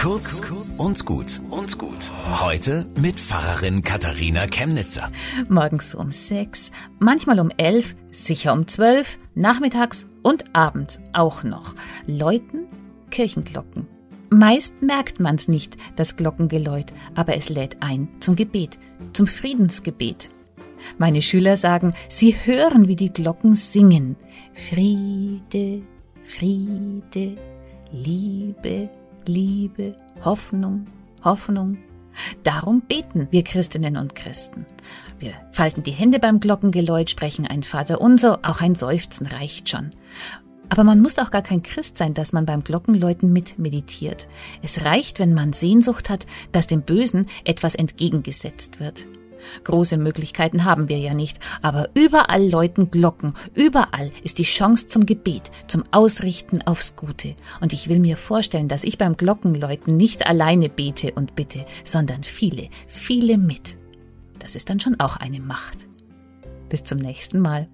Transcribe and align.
Kurz 0.00 0.40
und 0.78 1.04
gut 1.04 1.42
und 1.50 1.76
gut. 1.76 2.10
Heute 2.40 2.86
mit 2.98 3.20
Pfarrerin 3.20 3.82
Katharina 3.82 4.46
Chemnitzer. 4.46 5.12
Morgens 5.50 5.94
um 5.94 6.10
sechs, 6.10 6.70
manchmal 6.98 7.38
um 7.38 7.50
elf, 7.58 7.94
sicher 8.10 8.54
um 8.54 8.66
zwölf, 8.66 9.18
nachmittags 9.34 10.06
und 10.22 10.56
abends 10.56 11.00
auch 11.12 11.42
noch. 11.42 11.74
Läuten 12.06 12.66
Kirchenglocken. 13.10 13.86
Meist 14.30 14.72
merkt 14.80 15.20
man's 15.20 15.48
nicht, 15.48 15.76
das 15.96 16.16
Glockengeläut, 16.16 16.94
aber 17.14 17.36
es 17.36 17.50
lädt 17.50 17.82
ein 17.82 18.08
zum 18.20 18.36
Gebet, 18.36 18.78
zum 19.12 19.26
Friedensgebet. 19.26 20.30
Meine 20.96 21.20
Schüler 21.20 21.56
sagen, 21.56 21.92
sie 22.08 22.34
hören, 22.42 22.88
wie 22.88 22.96
die 22.96 23.12
Glocken 23.12 23.54
singen. 23.54 24.16
Friede, 24.54 25.82
Friede, 26.24 27.36
Liebe, 27.92 28.88
Liebe, 29.30 29.94
Hoffnung, 30.24 30.86
Hoffnung. 31.22 31.78
Darum 32.42 32.80
beten 32.80 33.28
wir 33.30 33.44
Christinnen 33.44 33.96
und 33.96 34.16
Christen. 34.16 34.66
Wir 35.20 35.32
falten 35.52 35.84
die 35.84 35.92
Hände 35.92 36.18
beim 36.18 36.40
Glockengeläut, 36.40 37.10
sprechen 37.10 37.46
ein 37.46 37.62
Vater 37.62 38.00
unser, 38.00 38.40
auch 38.42 38.60
ein 38.60 38.74
Seufzen 38.74 39.28
reicht 39.28 39.68
schon. 39.68 39.90
Aber 40.68 40.82
man 40.82 41.00
muss 41.00 41.18
auch 41.18 41.30
gar 41.30 41.42
kein 41.42 41.62
Christ 41.62 41.96
sein, 41.96 42.12
dass 42.12 42.32
man 42.32 42.44
beim 42.44 42.64
Glockenläuten 42.64 43.32
mit 43.32 43.56
meditiert. 43.56 44.26
Es 44.62 44.84
reicht, 44.84 45.20
wenn 45.20 45.32
man 45.32 45.52
Sehnsucht 45.52 46.10
hat, 46.10 46.26
dass 46.50 46.66
dem 46.66 46.82
Bösen 46.82 47.26
etwas 47.44 47.76
entgegengesetzt 47.76 48.80
wird. 48.80 49.06
Große 49.64 49.96
Möglichkeiten 49.96 50.64
haben 50.64 50.88
wir 50.88 50.98
ja 50.98 51.14
nicht, 51.14 51.38
aber 51.62 51.88
überall 51.94 52.48
läuten 52.48 52.90
Glocken, 52.90 53.34
überall 53.54 54.10
ist 54.22 54.38
die 54.38 54.44
Chance 54.44 54.88
zum 54.88 55.06
Gebet, 55.06 55.50
zum 55.66 55.84
Ausrichten 55.90 56.62
aufs 56.62 56.96
Gute. 56.96 57.34
Und 57.60 57.72
ich 57.72 57.88
will 57.88 58.00
mir 58.00 58.16
vorstellen, 58.16 58.68
dass 58.68 58.84
ich 58.84 58.98
beim 58.98 59.16
Glockenläuten 59.16 59.96
nicht 59.96 60.26
alleine 60.26 60.68
bete 60.68 61.12
und 61.12 61.34
bitte, 61.34 61.64
sondern 61.84 62.24
viele, 62.24 62.68
viele 62.86 63.38
mit. 63.38 63.76
Das 64.38 64.54
ist 64.54 64.70
dann 64.70 64.80
schon 64.80 64.98
auch 65.00 65.16
eine 65.16 65.40
Macht. 65.40 65.78
Bis 66.68 66.84
zum 66.84 66.98
nächsten 66.98 67.40
Mal. 67.40 67.68